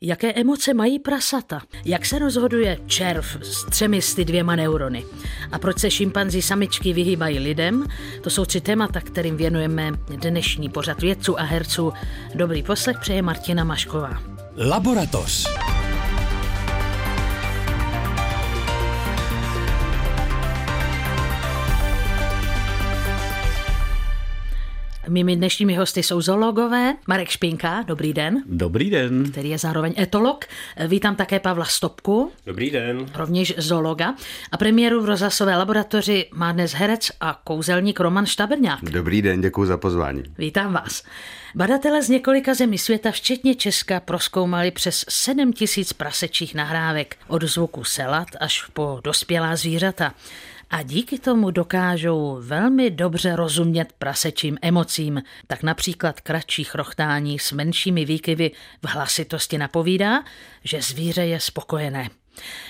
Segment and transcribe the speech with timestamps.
[0.00, 1.60] Jaké emoce mají prasata?
[1.84, 5.04] Jak se rozhoduje červ s třemi sty dvěma neurony?
[5.52, 7.86] A proč se šimpanzi samičky vyhýbají lidem?
[8.22, 11.92] To jsou tři témata, kterým věnujeme dnešní pořad vědců a herců.
[12.34, 14.22] Dobrý poslech přeje Martina Mašková.
[14.56, 15.46] Laboratoř.
[25.08, 26.94] Mými dnešními hosty jsou zoologové.
[27.06, 28.42] Marek Špinka, dobrý den.
[28.46, 29.30] Dobrý den.
[29.30, 30.44] Který je zároveň etolog.
[30.88, 32.32] Vítám také Pavla Stopku.
[32.46, 33.06] Dobrý den.
[33.14, 34.14] Rovněž zoologa.
[34.52, 38.84] A premiéru v rozhlasové laboratoři má dnes herec a kouzelník Roman Štabrňák.
[38.84, 40.22] Dobrý den, děkuji za pozvání.
[40.38, 41.02] Vítám vás.
[41.54, 47.84] Badatelé z několika zemí světa, včetně Česka, proskoumali přes 7 tisíc prasečích nahrávek od zvuku
[47.84, 50.14] selat až po dospělá zvířata
[50.70, 55.22] a díky tomu dokážou velmi dobře rozumět prasečím emocím.
[55.46, 58.50] Tak například kratší chrochtání s menšími výkyvy
[58.82, 60.24] v hlasitosti napovídá,
[60.64, 62.08] že zvíře je spokojené.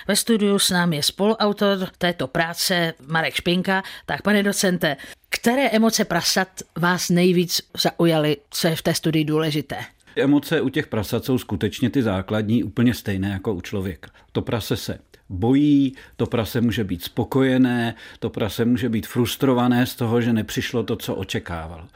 [0.08, 3.82] Ve studiu s námi je spoluautor této práce Marek Špinka.
[4.06, 4.96] Tak pane docente,
[5.28, 9.76] které emoce prasat vás nejvíc zaujaly, co je v té studii důležité?
[10.16, 14.10] Emoce u těch prasat jsou skutečně ty základní, úplně stejné jako u člověka.
[14.32, 19.94] To prase se bojí, to prase může být spokojené, to prase může být frustrované z
[19.94, 21.88] toho, že nepřišlo to, co očekával.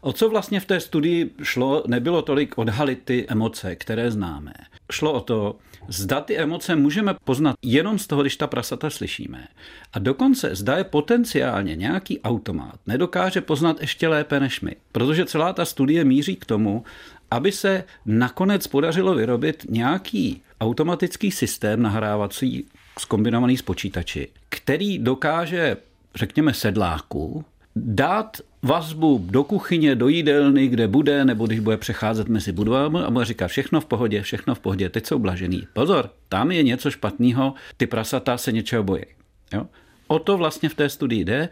[0.00, 4.52] O co vlastně v té studii šlo, nebylo tolik odhalit ty emoce, které známe.
[4.92, 5.56] Šlo o to,
[5.88, 9.48] zda ty emoce můžeme poznat jenom z toho, když ta prasata slyšíme.
[9.92, 14.76] A dokonce zda je potenciálně nějaký automat nedokáže poznat ještě lépe než my.
[14.92, 16.84] Protože celá ta studie míří k tomu,
[17.30, 22.66] aby se nakonec podařilo vyrobit nějaký automatický systém nahrávací
[22.98, 25.76] skombinovaný s počítači, který dokáže,
[26.14, 27.44] řekněme, sedláku
[27.76, 33.10] dát vazbu do kuchyně, do jídelny, kde bude, nebo když bude přecházet mezi budovami a
[33.10, 35.66] bude říkat všechno v pohodě, všechno v pohodě, teď jsou blažený.
[35.72, 39.02] Pozor, tam je něco špatného, ty prasata se něčeho bojí.
[39.52, 39.66] Jo?
[40.06, 41.48] O to vlastně v té studii jde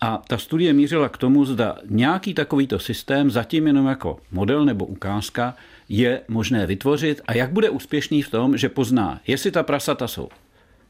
[0.00, 4.86] a ta studie mířila k tomu, zda nějaký takovýto systém, zatím jenom jako model nebo
[4.86, 5.54] ukázka,
[5.88, 10.28] je možné vytvořit a jak bude úspěšný v tom, že pozná, jestli ta prasata jsou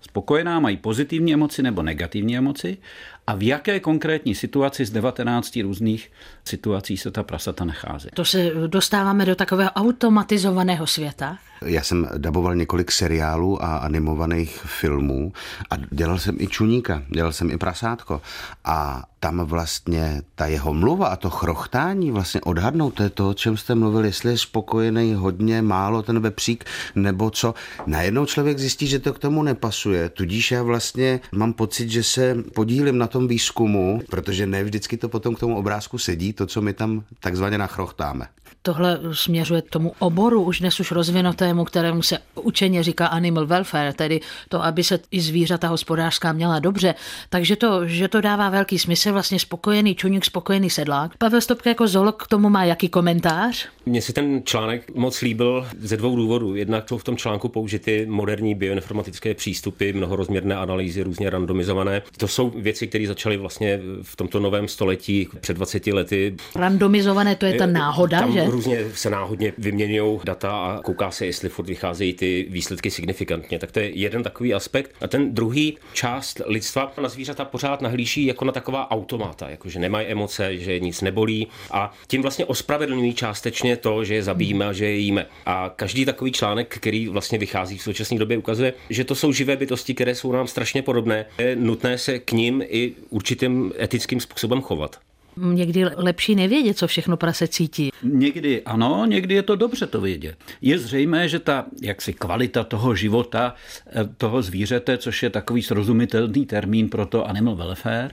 [0.01, 2.79] spokojená, mají pozitivní emoci nebo negativní emoci
[3.27, 6.13] a v jaké konkrétní situaci z 19 různých
[6.45, 8.09] situací se ta prasata nachází.
[8.15, 11.39] To se dostáváme do takového automatizovaného světa.
[11.65, 15.33] Já jsem daboval několik seriálů a animovaných filmů
[15.71, 18.23] a dělal jsem i čuníka, dělal jsem i prasátko
[18.65, 23.35] a tam vlastně ta jeho mluva a to chrochtání vlastně odhadnout, to je to, o
[23.35, 27.55] čem jste mluvil, jestli je spokojený hodně, málo ten vepřík, nebo co.
[27.87, 32.37] Najednou člověk zjistí, že to k tomu nepasuje, tudíž já vlastně mám pocit, že se
[32.55, 36.63] podílím na tom výzkumu, protože ne vždycky to potom k tomu obrázku sedí, to, co
[36.63, 38.29] my tam takzvaně nachrochtáme.
[38.67, 43.93] Tohle směřuje k tomu oboru, už dnes už rozvinutému, kterému se učeně říká animal welfare,
[43.93, 46.95] tedy to, aby se i zvířata hospodářská měla dobře.
[47.29, 51.17] Takže to, že to dává velký smysl, vlastně spokojený čuník, spokojený sedlák.
[51.17, 53.69] Pavel Stopka jako zoolog k tomu má jaký komentář?
[53.87, 56.55] Mně se ten článek moc líbil ze dvou důvodů.
[56.55, 62.03] Jednak jsou v tom článku použity moderní bioinformatické přístupy, mnohorozměrné analýzy, různě randomizované.
[62.17, 66.37] To jsou věci, které začaly vlastně v tomto novém století před 20 lety.
[66.55, 68.56] Randomizované, to je ta náhoda, Tam že?
[68.57, 73.59] Různě se náhodně vyměňují data a kouká se, jestli furt vycházejí ty výsledky signifikantně.
[73.59, 74.95] Tak to je jeden takový aspekt.
[75.01, 79.79] A ten druhý část lidstva na zvířata pořád nahlíží jako na taková automata, jako že
[79.79, 84.73] nemají emoce, že nic nebolí a tím vlastně ospravedlňují částečně to, že je zabijíme a
[84.73, 85.27] že je jíme.
[85.47, 89.57] A každý takový článek, který vlastně vychází v současné době, ukazuje, že to jsou živé
[89.57, 91.27] bytosti, které jsou nám strašně podobné.
[91.39, 95.06] Je nutné se k ním i určitým etickým způsobem chovat.
[95.37, 97.91] Někdy lepší nevědět, co všechno prase cítí.
[98.03, 100.37] Někdy ano, někdy je to dobře to vědět.
[100.61, 103.55] Je zřejmé, že ta jaksi kvalita toho života,
[103.87, 108.11] eh, toho zvířete, což je takový srozumitelný termín pro to animal welfare,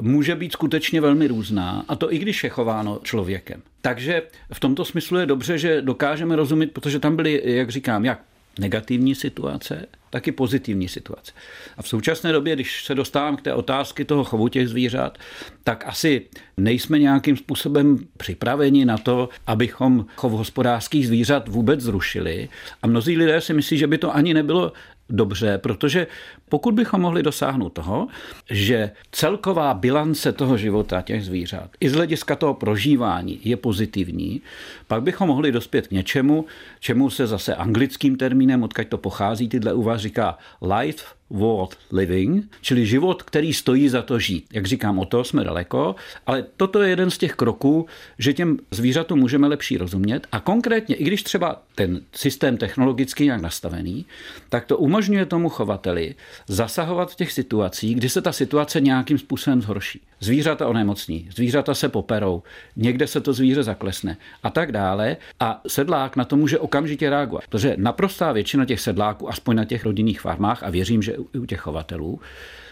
[0.00, 3.62] může být skutečně velmi různá, a to i když je chováno člověkem.
[3.80, 4.22] Takže
[4.52, 8.20] v tomto smyslu je dobře, že dokážeme rozumět, protože tam byly, jak říkám, jak
[8.58, 11.32] negativní situace, tak i pozitivní situace.
[11.76, 15.18] A v současné době, když se dostávám k té otázky toho chovu těch zvířat,
[15.64, 16.26] tak asi
[16.56, 22.48] nejsme nějakým způsobem připraveni na to, abychom chov hospodářských zvířat vůbec zrušili.
[22.82, 24.72] A mnozí lidé si myslí, že by to ani nebylo
[25.10, 26.06] dobře, protože
[26.48, 28.08] pokud bychom mohli dosáhnout toho,
[28.50, 34.40] že celková bilance toho života těch zvířat i z hlediska toho prožívání je pozitivní,
[34.86, 36.44] pak bychom mohli dospět k něčemu,
[36.80, 42.86] čemu se zase anglickým termínem, odkud to pochází, tyhle úvah říká life worth living, čili
[42.86, 44.46] život, který stojí za to žít.
[44.52, 45.94] Jak říkám, o to jsme daleko,
[46.26, 47.86] ale toto je jeden z těch kroků,
[48.18, 53.40] že těm zvířatům můžeme lepší rozumět a konkrétně, i když třeba ten systém technologicky nějak
[53.40, 54.06] nastavený,
[54.48, 56.14] tak to umožňuje tomu chovateli
[56.46, 60.00] zasahovat v těch situacích, kdy se ta situace nějakým způsobem zhorší.
[60.20, 62.42] Zvířata onemocní, zvířata se poperou,
[62.76, 65.16] někde se to zvíře zaklesne a tak dále.
[65.40, 67.44] A sedlák na to může okamžitě reagovat.
[67.48, 71.46] Protože naprostá většina těch sedláků, aspoň na těch rodinných farmách, a věřím, že i u
[71.46, 72.20] těch chovatelů,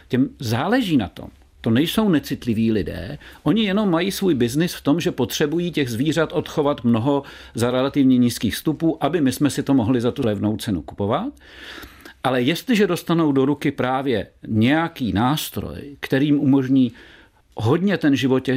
[0.09, 1.29] těm záleží na tom,
[1.63, 6.33] to nejsou necitliví lidé, oni jenom mají svůj biznis v tom, že potřebují těch zvířat
[6.33, 7.23] odchovat mnoho
[7.55, 11.33] za relativně nízkých vstupů, aby my jsme si to mohli za tu levnou cenu kupovat.
[12.25, 16.93] Ale jestliže dostanou do ruky právě nějaký nástroj, kterým umožní
[17.57, 18.49] hodně ten život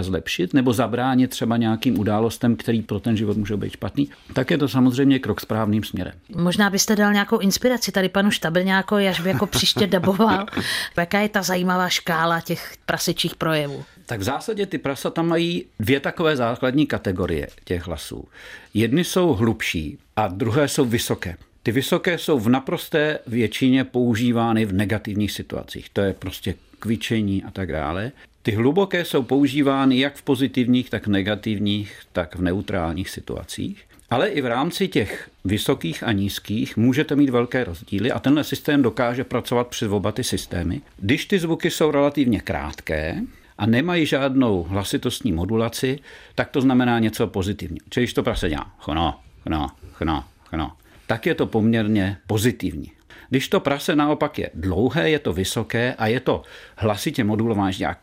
[0.00, 4.58] zlepšit nebo zabránit třeba nějakým událostem, který pro ten život může být špatný, tak je
[4.58, 6.14] to samozřejmě krok správným směrem.
[6.36, 10.46] Možná byste dal nějakou inspiraci tady panu Štabelňáko, až by jako příště daboval.
[10.96, 13.84] Jaká je ta zajímavá škála těch prasečích projevů?
[14.06, 18.24] Tak v zásadě ty prasata mají dvě takové základní kategorie těch hlasů.
[18.74, 21.36] Jedny jsou hlubší a druhé jsou vysoké.
[21.62, 25.88] Ty vysoké jsou v naprosté většině používány v negativních situacích.
[25.92, 28.12] To je prostě kvičení a tak dále.
[28.42, 33.84] Ty hluboké jsou používány jak v pozitivních, tak v negativních, tak v neutrálních situacích.
[34.10, 38.82] Ale i v rámci těch vysokých a nízkých můžete mít velké rozdíly a tenhle systém
[38.82, 40.80] dokáže pracovat přes oba ty systémy.
[40.96, 43.22] Když ty zvuky jsou relativně krátké
[43.58, 45.98] a nemají žádnou hlasitostní modulaci,
[46.34, 47.86] tak to znamená něco pozitivního.
[47.90, 50.72] Čili to prase dělá chno, chno, chno, chno,
[51.10, 52.92] tak je to poměrně pozitivní.
[53.30, 56.42] Když to prase naopak je dlouhé, je to vysoké a je to
[56.76, 57.86] hlasitě modulované, že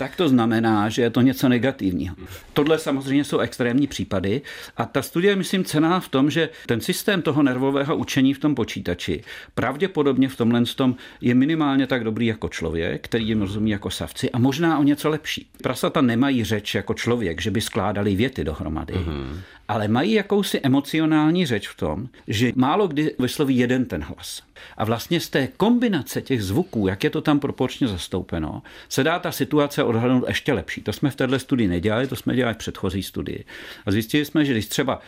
[0.00, 2.16] tak to znamená, že je to něco negativního.
[2.52, 4.42] Tohle samozřejmě jsou extrémní případy
[4.76, 8.54] a ta studie, myslím, cená v tom, že ten systém toho nervového učení v tom
[8.54, 9.22] počítači
[9.54, 14.30] pravděpodobně v tomhle tom je minimálně tak dobrý jako člověk, který jim rozumí jako savci
[14.30, 15.50] a možná o něco lepší.
[15.62, 19.40] Prasata nemají řeč jako člověk, že by skládali věty dohromady, mm-hmm.
[19.70, 24.42] Ale mají jakousi emocionální řeč v tom, že málo kdy vysloví jeden ten hlas.
[24.76, 29.18] A vlastně z té kombinace těch zvuků, jak je to tam proporčně zastoupeno, se dá
[29.18, 30.82] ta situace odhadnout ještě lepší.
[30.82, 33.44] To jsme v této studii nedělali, to jsme dělali v předchozí studii.
[33.86, 35.00] A zjistili jsme, že když třeba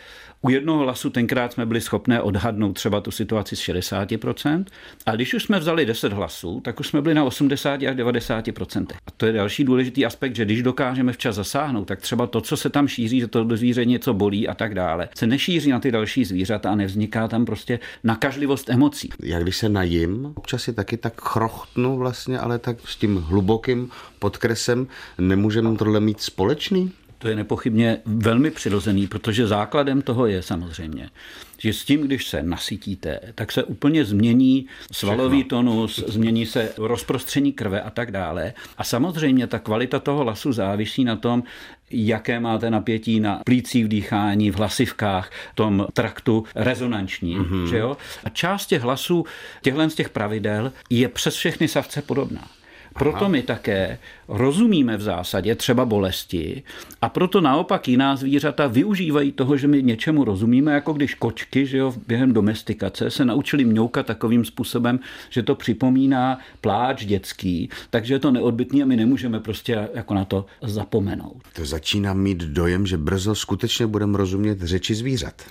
[0.45, 4.65] u jednoho hlasu tenkrát jsme byli schopné odhadnout třeba tu situaci z 60%,
[5.05, 8.85] a když už jsme vzali 10 hlasů, tak už jsme byli na 80 až 90%.
[9.07, 12.57] A to je další důležitý aspekt, že když dokážeme včas zasáhnout, tak třeba to, co
[12.57, 15.79] se tam šíří, že to do zvíře něco bolí a tak dále, se nešíří na
[15.79, 19.09] ty další zvířata a nevzniká tam prostě nakažlivost emocí.
[19.23, 23.89] Já když se najím, občas si taky tak chrochtnu vlastně, ale tak s tím hlubokým
[24.19, 24.87] podkresem
[25.17, 26.91] nemůžeme tohle mít společný?
[27.23, 31.09] To je nepochybně velmi přirozený, protože základem toho je samozřejmě,
[31.57, 37.53] že s tím, když se nasytíte, tak se úplně změní svalový tonus, změní se rozprostření
[37.53, 38.53] krve a tak dále.
[38.77, 41.43] A samozřejmě ta kvalita toho hlasu závisí na tom,
[41.91, 47.37] jaké máte napětí na plících v dýchání, v hlasivkách, tom traktu rezonanční.
[47.37, 47.69] Mm-hmm.
[47.69, 47.97] Že jo?
[48.23, 49.25] A část těch hlasů,
[49.61, 52.47] těchhle z těch pravidel je přes všechny savce podobná.
[52.93, 53.27] Proto Aha.
[53.27, 53.97] my také
[54.27, 56.63] rozumíme v zásadě třeba bolesti
[57.01, 61.77] a proto naopak jiná zvířata využívají toho, že my něčemu rozumíme, jako když kočky že
[61.77, 64.99] jo, během domestikace se naučili mňoukat takovým způsobem,
[65.29, 70.25] že to připomíná pláč dětský, takže je to neodbitný a my nemůžeme prostě jako na
[70.25, 71.41] to zapomenout.
[71.53, 75.41] To začíná mít dojem, že brzo skutečně budeme rozumět řeči zvířat.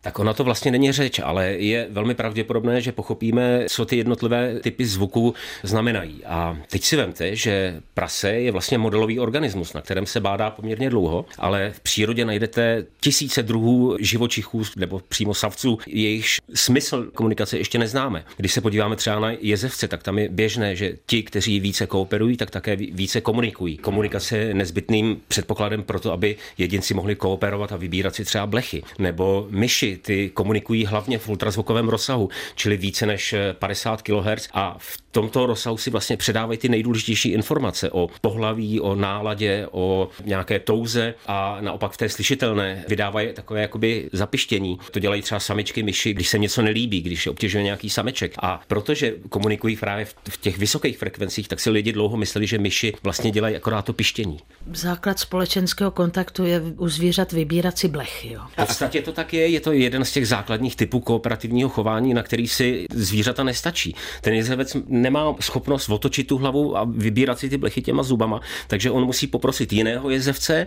[0.00, 4.60] Tak ona to vlastně není řeč, ale je velmi pravděpodobné, že pochopíme, co ty jednotlivé
[4.60, 6.24] typy zvuků znamenají.
[6.24, 10.90] A teď si vemte, že prase je vlastně modelový organismus, na kterém se bádá poměrně
[10.90, 17.78] dlouho, ale v přírodě najdete tisíce druhů živočichů nebo přímo savců, jejichž smysl komunikace ještě
[17.78, 18.24] neznáme.
[18.36, 22.36] Když se podíváme třeba na jezevce, tak tam je běžné, že ti, kteří více kooperují,
[22.36, 23.76] tak také více komunikují.
[23.76, 28.82] Komunikace je nezbytným předpokladem pro to, aby jedinci mohli kooperovat a vybírat si třeba blechy.
[28.98, 34.98] Nebo myši ty komunikují hlavně v ultrazvukovém rozsahu, čili více než 50 kHz a v
[35.10, 41.14] tomto rozsahu si vlastně předávají ty nejdůležitější informace o pohlaví, o náladě, o nějaké touze
[41.26, 44.78] a naopak v té slyšitelné vydávají takové jakoby zapištění.
[44.90, 48.32] To dělají třeba samičky myši, když se něco nelíbí, když je obtěžuje nějaký sameček.
[48.42, 52.92] A protože komunikují právě v těch vysokých frekvencích, tak si lidi dlouho mysleli, že myši
[53.02, 54.38] vlastně dělají akorát to pištění.
[54.72, 58.32] Základ společenského kontaktu je u zvířat vybírat si blechy.
[58.32, 58.40] Jo.
[58.52, 62.22] V podstatě to tak je, je to jeden z těch základních typů kooperativního chování, na
[62.22, 63.94] který si zvířata nestačí.
[64.20, 64.76] Ten jezevec
[65.10, 69.26] nemá schopnost otočit tu hlavu a vybírat si ty blechy těma zubama, takže on musí
[69.26, 70.66] poprosit jiného jezevce,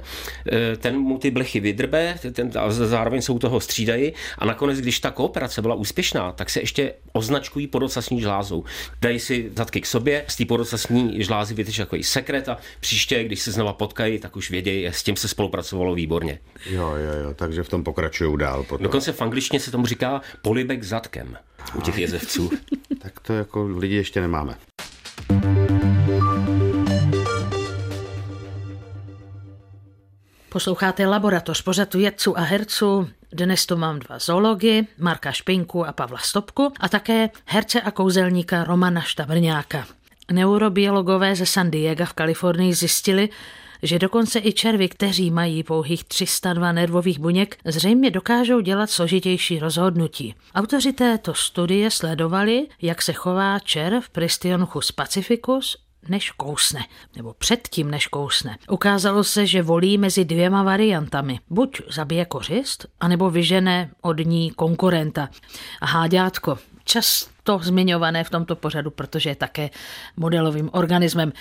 [0.51, 4.99] eh, ten mu ty blechy vydrbe, ten, a zároveň jsou toho střídají a nakonec, když
[4.99, 8.63] ta kooperace byla úspěšná, tak se ještě označkují podocasní žlázou.
[9.01, 13.39] Dají si zadky k sobě, z té podocasní žlázy vyteče takový sekret a příště, když
[13.41, 16.39] se znova potkají, tak už vědějí, s tím se spolupracovalo výborně.
[16.65, 18.63] Jo, jo, jo, takže v tom pokračují dál.
[18.63, 18.83] Potom.
[18.83, 21.37] Dokonce v angličtině se tomu říká polibek zadkem
[21.75, 22.51] u těch jezevců.
[23.01, 24.55] tak to jako lidi ještě nemáme.
[30.49, 33.09] Posloucháte Laboratoř pořadu vědců a herců.
[33.33, 38.63] Dnes tu mám dva zoology, Marka Špinku a Pavla Stopku a také herce a kouzelníka
[38.63, 39.87] Romana Štabrňáka.
[40.31, 43.29] Neurobiologové ze San Diego v Kalifornii zjistili,
[43.83, 50.35] že dokonce i červy, kteří mají pouhých 302 nervových buněk, zřejmě dokážou dělat složitější rozhodnutí.
[50.55, 55.77] Autoři této studie sledovali, jak se chová červ Pristionuchus pacificus
[56.09, 56.79] než kousne,
[57.15, 58.57] nebo předtím než kousne.
[58.69, 61.39] Ukázalo se, že volí mezi dvěma variantami.
[61.49, 65.29] Buď zabije kořist, anebo vyžene od ní konkurenta.
[65.81, 69.69] A háďátko, často zmiňované v tomto pořadu, protože je také
[70.17, 71.33] modelovým organismem.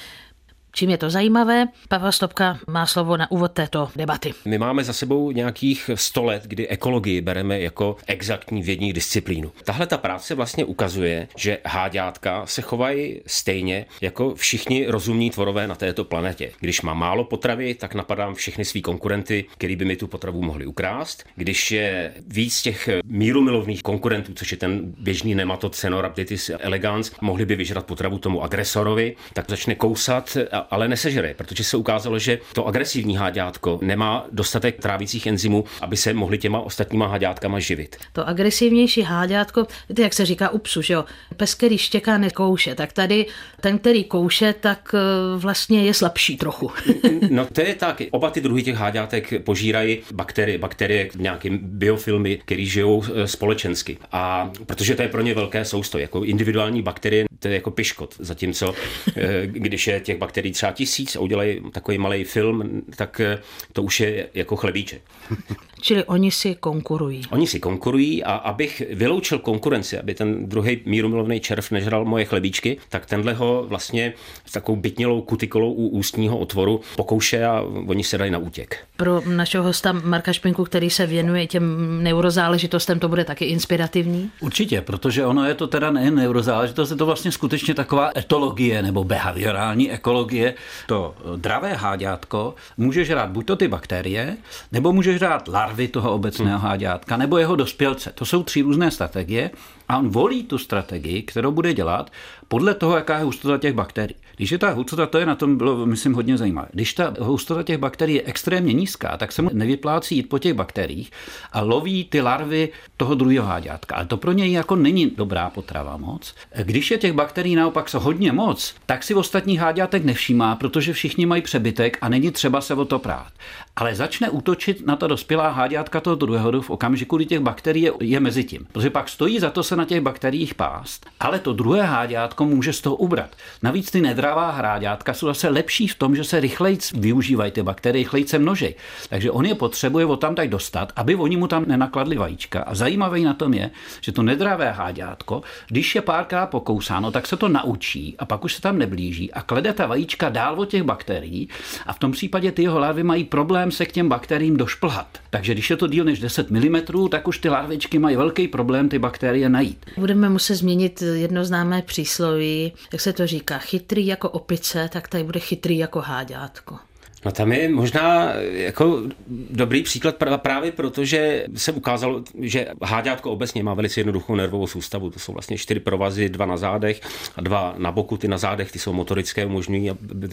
[0.72, 1.66] Čím je to zajímavé?
[1.88, 4.34] Pavel Stopka má slovo na úvod této debaty.
[4.44, 9.52] My máme za sebou nějakých 100 let, kdy ekologii bereme jako exaktní vědní disciplínu.
[9.64, 15.74] Tahle ta práce vlastně ukazuje, že háďátka se chovají stejně jako všichni rozumní tvorové na
[15.74, 16.50] této planetě.
[16.60, 20.66] Když má málo potravy, tak napadám všechny svý konkurenty, který by mi tu potravu mohli
[20.66, 21.24] ukrást.
[21.36, 27.56] Když je víc těch mírumilovných konkurentů, což je ten běžný nematod Cenorhabditis elegans, mohli by
[27.56, 30.36] vyžrat potravu tomu agresorovi, tak začne kousat
[30.70, 36.14] ale nesežere, protože se ukázalo, že to agresivní háďátko nemá dostatek trávicích enzymů, aby se
[36.14, 37.96] mohli těma ostatníma háďátkama živit.
[38.12, 39.66] To agresivnější háďátko,
[39.98, 41.04] jak se říká u psu, že jo,
[41.36, 43.26] pes, který štěká, nekouše, tak tady
[43.60, 44.98] ten, který kouše, tak e,
[45.38, 46.70] vlastně je slabší trochu.
[47.30, 48.02] no to je tak.
[48.10, 53.98] Oba ty druhy těch háďátek požírají bakterie, bakterie nějakým biofilmy, které žijou e, společensky.
[54.12, 58.14] A protože to je pro ně velké sousto, jako individuální bakterie, to je jako piškot,
[58.18, 58.74] zatímco
[59.16, 63.38] e, když je těch bakterií který třeba tisíc a udělají takový malý film, tak eh,
[63.72, 65.02] to už je jako chlebíček.
[65.80, 67.22] Čili oni si konkurují.
[67.30, 72.76] Oni si konkurují a abych vyloučil konkurenci, aby ten druhý mírumilovný červ nežral moje chlebíčky,
[72.88, 74.12] tak tenhle ho vlastně
[74.46, 78.76] s takovou bytnělou kutikolou u ústního otvoru pokouše a oni se dají na útěk.
[78.96, 84.30] Pro našeho hosta Marka Špinku, který se věnuje těm neurozáležitostem, to bude taky inspirativní?
[84.40, 89.04] Určitě, protože ono je to teda nejen neurozáležitost, je to vlastně skutečně taková etologie nebo
[89.04, 90.54] behaviorální ekologie.
[90.86, 94.36] To dravé háďátko může žrát buď to ty bakterie,
[94.72, 98.12] nebo může žrát larvy toho obecného háďátka, nebo jeho dospělce.
[98.14, 99.50] To jsou tři různé strategie
[99.90, 102.10] a on volí tu strategii, kterou bude dělat
[102.48, 104.16] podle toho, jaká je hustota těch bakterií.
[104.36, 106.68] Když je ta hustota, to je na tom bylo, myslím, hodně zajímavé.
[106.72, 110.54] Když ta hustota těch bakterií je extrémně nízká, tak se mu nevyplácí jít po těch
[110.54, 111.10] bakteriích
[111.52, 113.94] a loví ty larvy toho druhého háďátka.
[113.94, 116.34] Ale to pro něj jako není dobrá potrava moc.
[116.62, 121.26] Když je těch bakterií naopak se hodně moc, tak si ostatní háďátek nevšímá, protože všichni
[121.26, 123.32] mají přebytek a není třeba se o to prát.
[123.76, 127.92] Ale začne útočit na ta dospělá háďátka toho druhého v okamžiku, kdy těch bakterií je,
[128.00, 128.66] je mezi tím.
[128.72, 132.72] Protože pak stojí za to se na těch bakteriích pást, ale to druhé háďátko může
[132.72, 133.36] z toho ubrat.
[133.62, 138.02] Navíc ty nedravá hráďátka jsou zase lepší v tom, že se rychleji využívají ty bakterie,
[138.02, 138.74] rychleji se množí.
[139.08, 142.62] Takže on je potřebuje o tam tak dostat, aby oni mu tam nenakladli vajíčka.
[142.62, 143.70] A zajímavé na tom je,
[144.00, 148.54] že to nedravé háďátko, když je párkrát pokousáno, tak se to naučí a pak už
[148.54, 151.48] se tam neblíží a klede ta vajíčka dál od těch bakterií
[151.86, 155.18] a v tom případě ty jeho larvy mají problém se k těm bakteriím došplhat.
[155.30, 158.88] Takže když je to díl než 10 mm, tak už ty larvičky mají velký problém
[158.88, 159.69] ty bakterie najít.
[159.96, 165.24] Budeme muset změnit jedno známé přísloví, jak se to říká, chytrý jako opice, tak tady
[165.24, 166.89] bude chytrý jako háďátko.
[167.24, 169.02] No tam je možná jako
[169.50, 175.10] dobrý příklad právě proto, že se ukázalo, že háďátko obecně má velice jednoduchou nervovou soustavu.
[175.10, 177.00] To jsou vlastně čtyři provazy, dva na zádech
[177.36, 178.16] a dva na boku.
[178.16, 179.90] Ty na zádech ty jsou motorické, umožňují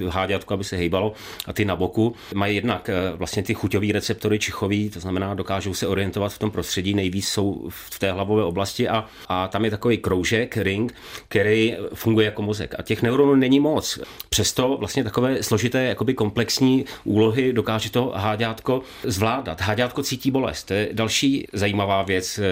[0.09, 1.13] háďátko, aby se hýbalo
[1.45, 5.73] a ty na boku mají jednak eh, vlastně ty chuťové receptory čichový, to znamená dokážou
[5.73, 9.71] se orientovat v tom prostředí, nejvíc jsou v té hlavové oblasti a, a tam je
[9.71, 10.93] takový kroužek, ring,
[11.27, 12.75] který funguje jako mozek.
[12.79, 13.99] A těch neuronů není moc.
[14.29, 19.61] Přesto vlastně takové složité, jakoby komplexní úlohy dokáže to háďátko zvládat.
[19.61, 20.63] Háďátko cítí bolest.
[20.63, 22.43] To je další zajímavá věc eh,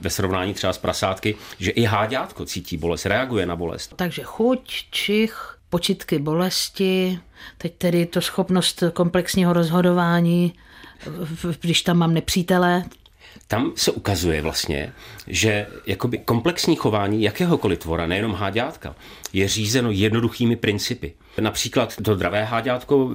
[0.00, 3.92] ve srovnání třeba s prasátky, že i háďátko cítí bolest, reaguje na bolest.
[3.96, 7.18] Takže chuť, čich, počitky bolesti,
[7.58, 10.52] teď tedy to schopnost komplexního rozhodování,
[11.60, 12.84] když tam mám nepřítele,
[13.48, 14.92] Tam se ukazuje vlastně,
[15.26, 18.96] že jakoby komplexní chování jakéhokoliv tvora, nejenom háďátka,
[19.32, 21.14] je řízeno jednoduchými principy.
[21.40, 23.10] Například to zdravé háďátko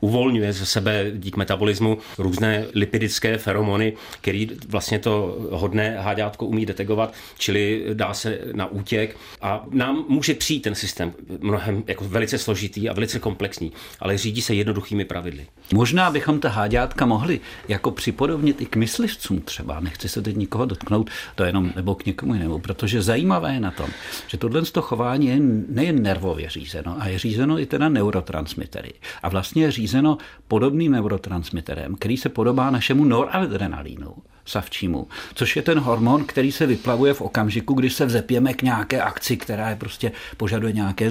[0.00, 7.14] uvolňuje ze sebe dík metabolismu různé lipidické feromony, který vlastně to hodné háďátko umí detegovat,
[7.38, 12.88] čili dá se na útěk a nám může přijít ten systém mnohem jako velice složitý
[12.88, 15.46] a velice komplexní, ale řídí se jednoduchými pravidly.
[15.74, 20.66] Možná bychom ta háďátka mohli jako připodobnit i k myslivcům třeba, nechci se teď nikoho
[20.66, 23.86] dotknout, to jenom nebo k někomu jinému, protože zajímavé je na tom,
[24.26, 25.36] že tohle chování je
[25.68, 27.27] nejen nervově řízeno, a je řízeno
[27.58, 28.92] i teda neurotransmitery.
[29.22, 30.18] A vlastně je řízeno
[30.48, 34.14] podobným neurotransmiterem, který se podobá našemu noradrenalínu
[34.48, 39.02] savčímu, což je ten hormon, který se vyplavuje v okamžiku, kdy se vzepěme k nějaké
[39.02, 41.10] akci, která je prostě požaduje nějaké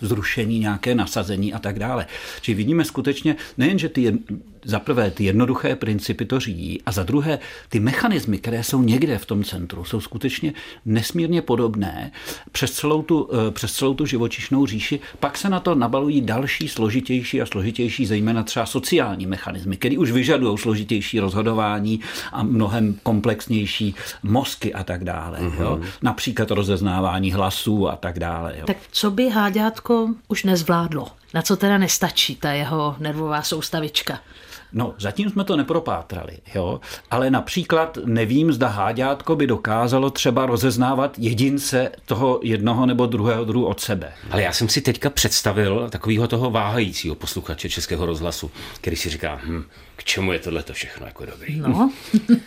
[0.00, 2.06] zrušení, nějaké nasazení a tak dále.
[2.40, 4.18] Čili vidíme skutečně nejen, že ty
[4.64, 9.18] za prvé ty jednoduché principy to řídí a za druhé ty mechanismy, které jsou někde
[9.18, 10.52] v tom centru, jsou skutečně
[10.84, 12.12] nesmírně podobné
[12.52, 15.00] přes celou tu, eh, přes celou tu živočišnou říši.
[15.20, 20.10] Pak se na to nabalují další složitější a složitější, zejména třeba sociální mechanismy, které už
[20.10, 22.00] vyžadují složitější rozhodování
[22.32, 25.38] a mnohem komplexnější mozky a tak dále.
[25.38, 25.62] Mm-hmm.
[25.62, 25.80] Jo?
[26.02, 28.54] Například rozeznávání hlasů a tak dále.
[28.58, 28.66] Jo?
[28.66, 31.08] Tak co by háďátko už nezvládlo?
[31.34, 34.20] Na co teda nestačí ta jeho nervová soustavička?
[34.74, 36.80] No, zatím jsme to nepropátrali, jo?
[37.10, 43.66] ale například nevím, zda háďátko by dokázalo třeba rozeznávat jedince toho jednoho nebo druhého druhu
[43.66, 44.12] od sebe.
[44.30, 48.50] Ale já jsem si teďka představil takového toho váhajícího posluchače Českého rozhlasu,
[48.80, 49.64] který si říká, hm,
[49.96, 51.60] k čemu je tohle všechno jako dobrý.
[51.60, 51.90] No.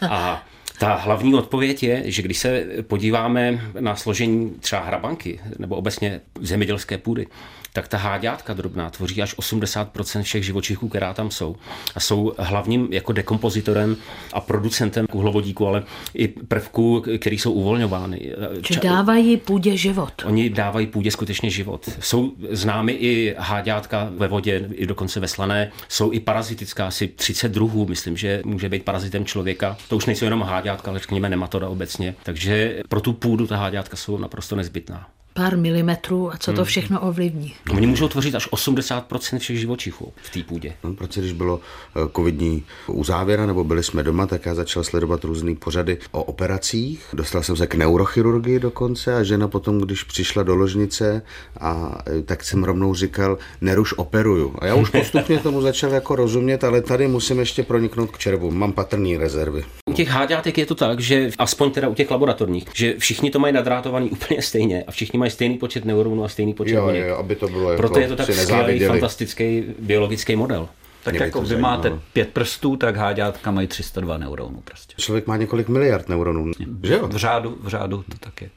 [0.10, 0.44] A
[0.80, 6.98] ta hlavní odpověď je, že když se podíváme na složení třeba hrabanky nebo obecně zemědělské
[6.98, 7.28] půdy,
[7.74, 11.56] tak ta háďátka drobná tvoří až 80% všech živočichů, která tam jsou.
[11.96, 13.98] A jsou hlavním jako dekompozitorem
[14.34, 18.32] a producentem uhlovodíku, ale i prvků, které jsou uvolňovány.
[18.62, 20.14] Či dávají půdě život.
[20.26, 21.90] Oni dávají půdě skutečně život.
[22.00, 25.72] Jsou známy i háďátka ve vodě, i dokonce ve slané.
[25.90, 29.78] Jsou i parazitická, asi 30 druhů, myslím, že může být parazitem člověka.
[29.90, 32.16] To už nejsou jenom háďátka, ale řekněme nematoda obecně.
[32.24, 35.08] Takže pro tu půdu ta háďátka jsou naprosto nezbytná
[35.38, 36.66] pár milimetrů a co to hmm.
[36.66, 37.54] všechno ovlivní.
[37.72, 40.74] Oni můžou tvořit až 80% všech živočichů v té půdě.
[40.84, 41.60] No, proč když bylo
[41.96, 47.06] eh, covidní uzávěra nebo byli jsme doma, tak já začal sledovat různé pořady o operacích.
[47.14, 51.22] Dostal jsem se k neurochirurgii dokonce a žena potom, když přišla do ložnice,
[51.60, 54.56] a, eh, tak jsem rovnou říkal, neruš operuju.
[54.60, 58.52] A já už postupně tomu začal jako rozumět, ale tady musím ještě proniknout k červu.
[58.52, 59.66] Mám patrný rezervy.
[59.88, 63.40] U těch háďátek je to tak, že aspoň teda u těch laboratorních, že všichni to
[63.40, 67.06] mají nadrátovaný úplně stejně a všichni mají stejný počet neuronů a stejný počet jo, buněk.
[67.08, 70.70] Jo, aby to bylo Proto jako je to tak skvělý, fantastický biologický model.
[71.04, 71.78] Tak Mě jako vy zajímalo.
[71.78, 74.94] máte pět prstů, tak háďátka mají 302 neuronů prostě.
[74.98, 76.52] Člověk má několik miliard neuronů,
[76.84, 77.08] že jo?
[77.08, 78.50] V řádu, v řádu to tak je.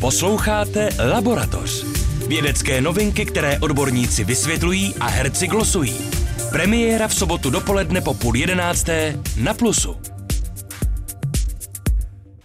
[0.00, 1.84] Posloucháte Laboratoř.
[2.28, 5.96] Vědecké novinky, které odborníci vysvětlují a herci glosují.
[6.50, 9.96] Premiéra v sobotu dopoledne po půl jedenácté na Plusu.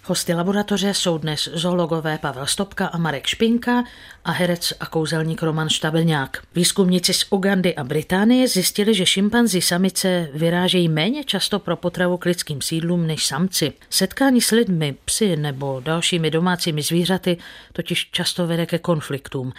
[0.07, 3.83] Hosty laboratoře jsou dnes zoologové Pavel Stopka a Marek Špinka
[4.25, 6.43] a herec a kouzelník Roman Štabelňák.
[6.55, 12.25] Výzkumníci z Ugandy a Británie zjistili, že šimpanzi samice vyrážejí méně často pro potravu k
[12.25, 13.73] lidským sídlům než samci.
[13.89, 17.37] Setkání s lidmi, psy nebo dalšími domácími zvířaty
[17.73, 19.53] totiž často vede ke konfliktům.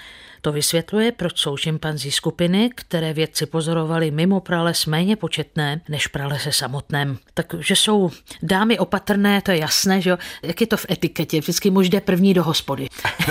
[0.47, 6.53] To vysvětluje, proč jsou šimpanzí skupiny, které vědci pozorovali mimo prales méně početné než pralese
[6.53, 7.19] samotném.
[7.35, 8.11] Takže jsou
[8.43, 10.19] dámy opatrné, to je jasné, že jo?
[10.43, 11.41] Jak je to v etiketě?
[11.41, 12.89] Vždycky muž jde první do hospody.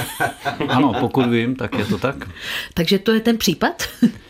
[0.68, 2.16] ano, pokud vím, tak je to tak.
[2.74, 3.84] Takže to je ten případ?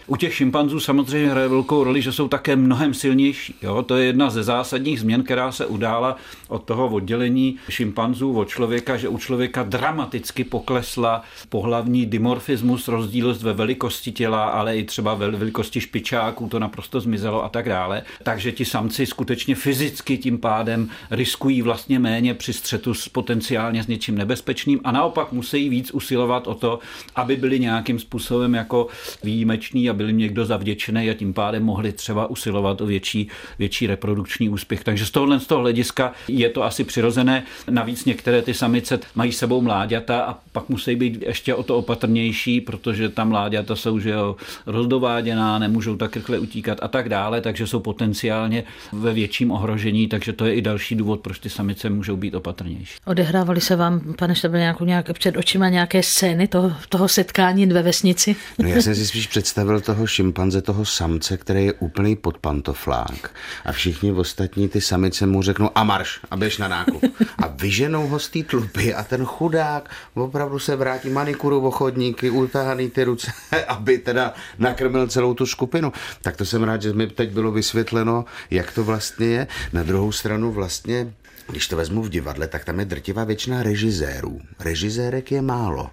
[0.08, 3.56] U těch šimpanzů samozřejmě hraje velkou roli, že jsou také mnohem silnější.
[3.62, 3.84] Jo?
[3.84, 6.16] To je jedna ze zásadních změn, která se udála
[6.48, 13.54] od toho oddělení šimpanzů od člověka, že u člověka dramaticky poklesla pohlavní dimorfismus, rozdílost ve
[13.54, 18.04] velikosti těla, ale i třeba ve velikosti špičáků, to naprosto zmizelo a tak dále.
[18.24, 23.88] Takže ti samci skutečně fyzicky tím pádem riskují vlastně méně při střetu s potenciálně s
[23.88, 26.80] něčím nebezpečným a naopak musí víc usilovat o to,
[27.16, 28.88] aby byli nějakým způsobem jako
[29.24, 33.28] výjimeční a byli někdo zavděčený a tím pádem mohli třeba usilovat o větší,
[33.60, 34.84] větší reprodukční úspěch.
[34.84, 37.44] Takže z tohohle z toho hlediska je to asi přirozené.
[37.70, 42.62] Navíc některé ty samice mají sebou mláďata a pak musí být ještě o to opatrnější,
[42.62, 47.68] protože tam mláďata jsou že jo, rozdováděná, nemůžou tak rychle utíkat a tak dále, takže
[47.68, 52.18] jsou potenciálně ve větším ohrožení, takže to je i další důvod, proč ty samice můžou
[52.18, 52.94] být opatrnější.
[53.06, 58.36] Odehrávali se vám, pane Štabel, nějaké před očima nějaké scény toho, toho setkání ve vesnici?
[58.60, 63.32] No já jsem si spíš představil toho šimpanze, toho samce, který je úplný podpantoflák
[63.66, 67.04] a všichni ostatní ty samice mu řeknou a marš a běž na nákup.
[67.44, 72.30] A vyženou ho z té tlupy a ten chudák opravdu se vrátí manikuru v chodníky,
[72.30, 73.32] utahaný ty ruce,
[73.68, 75.94] aby teda nakrmil celou tu skupinu.
[76.22, 79.48] Tak to jsem rád, že mi teď bylo vysvětleno, jak to vlastně je.
[79.74, 81.14] Na druhou stranu vlastně
[81.48, 84.42] když to vezmu v divadle, tak tam je drtivá většina režisérů.
[84.60, 85.90] Režisérek je málo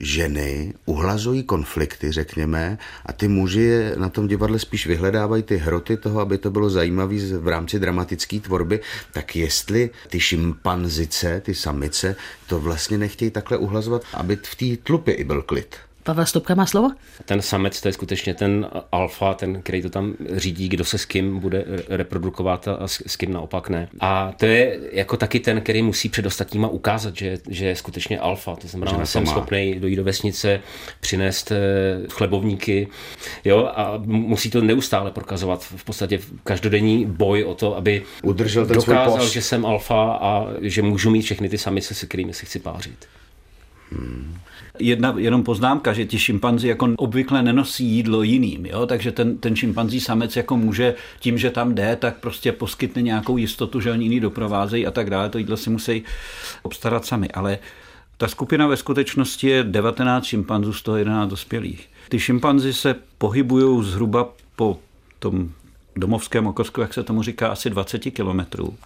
[0.00, 6.20] ženy uhlazují konflikty, řekněme, a ty muži na tom divadle spíš vyhledávají ty hroty toho,
[6.20, 8.80] aby to bylo zajímavé v rámci dramatické tvorby,
[9.12, 15.14] tak jestli ty šimpanzice, ty samice, to vlastně nechtějí takhle uhlazovat, aby v té tlupě
[15.14, 15.76] i byl klid.
[16.02, 16.90] Pavel Stupka má slovo?
[17.24, 21.04] Ten samec, to je skutečně ten alfa, ten, který to tam řídí, kdo se s
[21.04, 23.88] kým bude reprodukovat a s kým naopak ne.
[24.00, 28.18] A to je jako taky ten, který musí před ostatníma ukázat, že, že je skutečně
[28.18, 28.56] alfa.
[28.56, 30.60] To znamená, že jsem schopný dojít do vesnice,
[31.00, 31.56] přinést eh,
[32.08, 32.88] chlebovníky,
[33.44, 38.76] jo, a musí to neustále prokazovat v podstatě každodenní boj o to, aby Udržel ten
[38.76, 42.58] dokázal, že jsem alfa a že můžu mít všechny ty samice, se kterými se chci
[42.58, 43.06] pářit.
[43.90, 44.38] Hmm.
[44.78, 48.86] Jedna jenom poznámka, že ti šimpanzi jako obvykle nenosí jídlo jiným, jo?
[48.86, 53.36] takže ten, ten šimpanzí samec jako může tím, že tam jde, tak prostě poskytne nějakou
[53.36, 56.02] jistotu, že oni jiný doprovázejí a tak dále, to jídlo si musí
[56.62, 57.58] obstarat sami, ale
[58.16, 61.88] ta skupina ve skutečnosti je 19 šimpanzů, 111 dospělých.
[62.08, 64.78] Ty šimpanzi se pohybují zhruba po
[65.18, 65.50] tom
[65.98, 68.76] domovském okosku, jak se tomu říká, asi 20 kilometrů.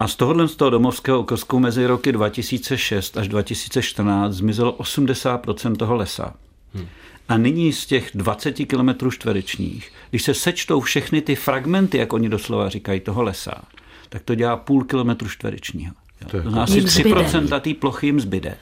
[0.00, 5.94] A z tohohle z toho domovského okrsku mezi roky 2006 až 2014 zmizelo 80% toho
[5.94, 6.34] lesa.
[6.74, 6.86] Hmm.
[7.28, 12.28] A nyní z těch 20 km čtverečních, když se sečtou všechny ty fragmenty, jak oni
[12.28, 13.62] doslova říkají, toho lesa,
[14.08, 15.94] tak to dělá půl kilometru čtverečního.
[16.30, 18.56] To, to asi 3% té plochy jim zbyde.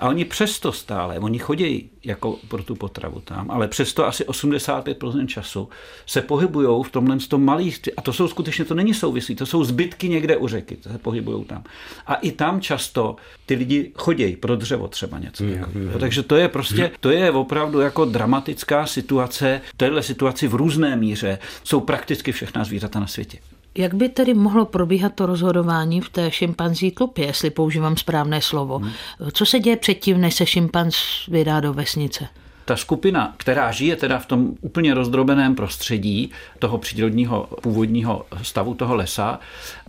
[0.00, 5.26] A oni přesto stále, oni chodí jako pro tu potravu tam, ale přesto asi 85%
[5.26, 5.68] času
[6.06, 9.64] se pohybují v tomhle tom malých, a to jsou skutečně, to není souvislí, to jsou
[9.64, 11.64] zbytky někde u řeky, to se pohybují tam.
[12.06, 15.44] A i tam často ty lidi chodí pro dřevo třeba něco.
[15.44, 19.60] Mm, jako, mm, takže to je prostě, to je opravdu jako dramatická situace.
[19.76, 23.38] Téhle situaci v různé míře jsou prakticky všechna zvířata na světě.
[23.78, 28.78] Jak by tedy mohlo probíhat to rozhodování v té šimpanzí tlupě, jestli používám správné slovo?
[28.78, 28.92] Hmm.
[29.32, 30.96] Co se děje předtím, než se šimpanz
[31.28, 32.28] vydá do vesnice?
[32.66, 38.94] Ta skupina, která žije teda v tom úplně rozdrobeném prostředí toho přírodního původního stavu toho
[38.94, 39.40] lesa,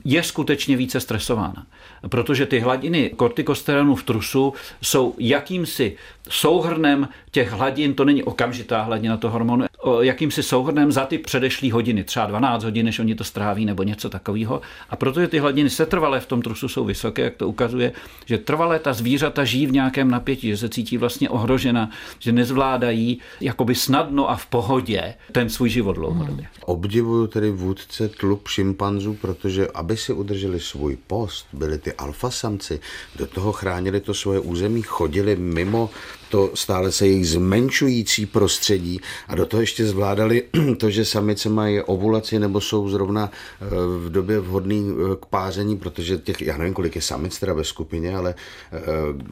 [0.06, 1.66] je skutečně více stresována.
[2.10, 5.96] Protože ty hladiny kortikosteronu v trusu jsou jakýmsi
[6.30, 9.66] souhrnem těch hladin, to není okamžitá hladina toho hormonu,
[10.02, 14.10] jakýmsi souhrnem za ty předešlé hodiny, třeba 12 hodin, než oni to stráví nebo něco
[14.10, 14.62] takového.
[14.90, 17.94] A protože ty hladiny se trvalé v tom trusu jsou vysoké, jak to ukazuje,
[18.26, 22.32] že trvalé ta zvířata žijí v nějakém napětí, že se cítí vlastně ohrožena, že
[22.68, 26.46] nezvládají jakoby snadno a v pohodě ten svůj život dlouhodobě.
[26.46, 26.64] Hmm.
[26.66, 32.80] Obdivuju tedy vůdce tlup šimpanzů, protože aby si udrželi svůj post, byli ty alfasamci,
[33.16, 35.90] do toho chránili to svoje území, chodili mimo
[36.30, 40.44] to stále se jejich zmenšující prostředí a do toho ještě zvládali
[40.78, 43.66] to, že samice mají ovulaci nebo jsou zrovna eh,
[44.08, 47.64] v době vhodný eh, k páření, protože těch, já nevím, kolik je samic teda ve
[47.64, 48.36] skupině, ale
[48.72, 48.80] eh,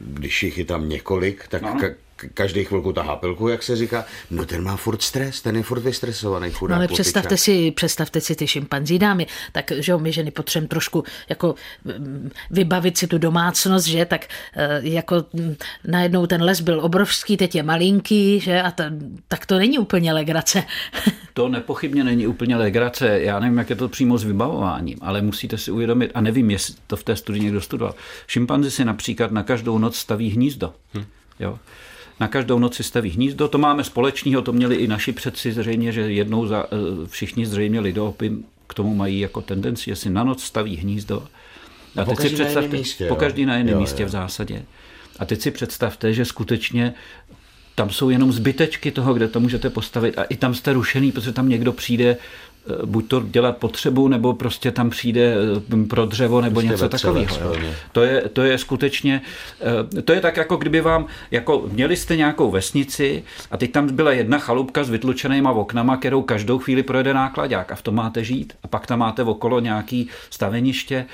[0.06, 1.76] když jich je tam několik, tak no
[2.34, 5.80] každý chvilku tahá pilku, jak se říká, no ten má furt stres, ten je furt
[5.80, 6.70] vystresovaný, chudák.
[6.70, 10.68] No ale představte si, představte si ty šimpanzí dámy, tak že jo, my ženy potřebujeme
[10.68, 14.26] trošku jako mm, vybavit si tu domácnost, že, tak
[14.56, 18.84] eh, jako mm, najednou ten les byl obrovský, teď je malinký, že, a to,
[19.28, 20.64] tak to není úplně legrace.
[21.36, 25.58] To nepochybně není úplně legrace, já nevím, jak je to přímo s vybavováním, ale musíte
[25.58, 27.94] si uvědomit, a nevím, jestli to v té studii někdo studoval,
[28.26, 30.74] šimpanzi si například na každou noc staví hnízdo.
[30.94, 31.04] Hm.
[31.40, 31.58] Jo
[32.20, 33.48] na každou noc si staví hnízdo.
[33.48, 37.80] To máme společného, to měli i naši předci zřejmě, že jednou za, eh, všichni zřejmě
[37.80, 38.32] lidopy
[38.66, 41.26] k tomu mají jako tendenci, že si na noc staví hnízdo.
[41.96, 44.08] A, a teď si představte, místě, po každý na jiném místě jo.
[44.08, 44.62] v zásadě.
[45.18, 46.94] A teď si představte, že skutečně
[47.74, 51.32] tam jsou jenom zbytečky toho, kde to můžete postavit a i tam jste rušený, protože
[51.32, 52.16] tam někdo přijde
[52.84, 55.34] buď to dělat potřebu, nebo prostě tam přijde
[55.74, 57.52] eh, pro dřevo, nebo prostě něco takového.
[57.92, 59.22] To je, to je skutečně,
[59.98, 63.96] eh, to je tak, jako kdyby vám, jako měli jste nějakou vesnici a teď tam
[63.96, 68.24] byla jedna chalupka s vytlučenýma oknama, kterou každou chvíli projede nákladák a v tom máte
[68.24, 68.52] žít.
[68.62, 71.06] A pak tam máte okolo nějaký staveniště,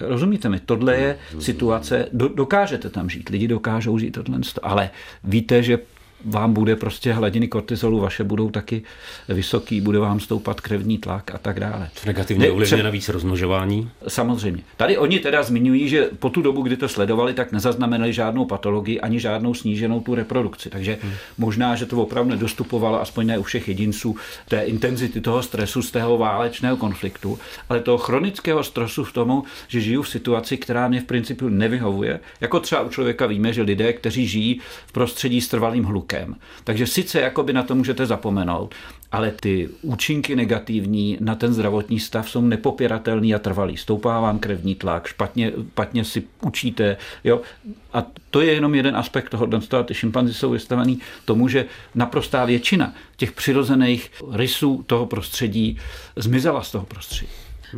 [0.00, 4.90] Rozumíte mi, tohle je situace, do, dokážete tam žít, lidi dokážou žít tohle, ale
[5.24, 5.78] víte, že
[6.26, 8.82] vám bude prostě hladiny kortizolu vaše budou taky
[9.28, 11.90] vysoký, bude vám stoupat krevní tlak a tak dále.
[12.00, 13.90] To negativně ovlivňuje navíc rozmnožování?
[14.08, 14.62] Samozřejmě.
[14.76, 19.00] Tady oni teda zmiňují, že po tu dobu, kdy to sledovali, tak nezaznamenali žádnou patologii
[19.00, 20.70] ani žádnou sníženou tu reprodukci.
[20.70, 21.12] Takže hmm.
[21.38, 24.16] možná, že to opravdu nedostupovalo, aspoň ne u všech jedinců,
[24.48, 29.80] té intenzity toho stresu z toho válečného konfliktu, ale toho chronického stresu v tomu, že
[29.80, 32.20] žiju v situaci, která mě v principu nevyhovuje.
[32.40, 36.15] Jako třeba u člověka víme, že lidé, kteří žijí v prostředí s trvalým hlukem,
[36.64, 38.74] takže sice jakoby na to můžete zapomenout,
[39.12, 43.76] ale ty účinky negativní na ten zdravotní stav jsou nepopiratelný a trvalý.
[43.76, 46.96] Stoupá vám krevní tlak, špatně, špatně si učíte.
[47.24, 47.40] Jo?
[47.92, 49.46] A to je jenom jeden aspekt toho.
[49.84, 55.78] Ty šimpanzi jsou vystavený tomu, že naprostá většina těch přirozených rysů toho prostředí
[56.16, 57.32] zmizela z toho prostředí.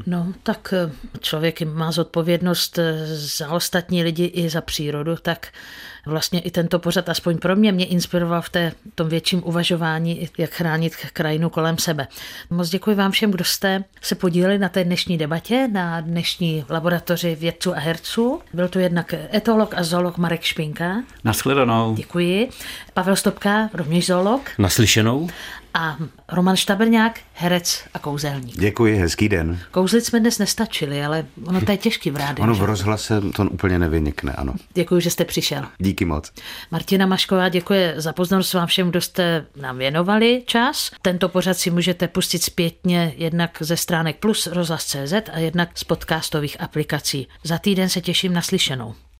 [0.07, 5.49] No, tak eh, člověk má zodpovědnost eh, za ostatní lidi i za přírodu, tak
[6.09, 10.51] vlastně i tento pořad, aspoň pro mě, mě inspiroval v té, tom větším uvažování, jak
[10.51, 12.07] chránit krajinu kolem sebe.
[12.51, 17.35] Moc děkuji vám všem, kdo jste se podíleli na té dnešní debatě, na dnešní laboratoři
[17.35, 18.41] vědců a herců.
[18.53, 21.03] Byl tu jednak etolog a zoolog Marek Špinka.
[21.25, 21.95] Naschledanou.
[21.95, 22.49] Děkuji.
[22.95, 24.41] Pavel Stopka, rovněž zoolog.
[24.59, 25.29] Naslyšenou
[25.75, 25.97] a
[26.29, 28.61] Roman Štabrňák, herec a kouzelník.
[28.61, 29.59] Děkuji, hezký den.
[29.71, 32.43] Kouzlit jsme dnes nestačili, ale ono to je těžký v rádiu.
[32.45, 34.55] Ono v rozhlase to úplně nevynikne, ano.
[34.75, 35.65] Děkuji, že jste přišel.
[35.99, 36.33] Díky moc.
[36.71, 40.91] Martina Mašková děkuje za pozornost vám všem, kdo jste nám věnovali čas.
[41.03, 46.61] Tento pořad si můžete pustit zpětně jednak ze stránek plus rozhlas.cz a jednak z podcastových
[46.61, 47.29] aplikací.
[47.45, 48.95] Za týden se těším na slyšenou.